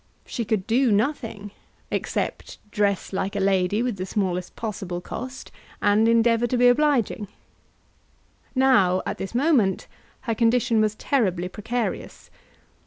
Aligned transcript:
She 0.25 0.45
could 0.45 0.65
do 0.65 0.91
nothing, 0.91 1.51
except 1.91 2.57
dress 2.71 3.13
like 3.13 3.35
a 3.35 3.39
lady 3.39 3.83
with 3.83 3.97
the 3.97 4.05
smallest 4.07 4.55
possible 4.55 4.99
cost, 4.99 5.51
and 5.79 6.07
endeavour 6.07 6.47
to 6.47 6.57
be 6.57 6.67
obliging. 6.69 7.27
Now, 8.55 9.03
at 9.05 9.19
this 9.19 9.35
moment, 9.35 9.85
her 10.21 10.33
condition 10.33 10.81
was 10.81 10.95
terribly 10.95 11.49
precarious. 11.49 12.31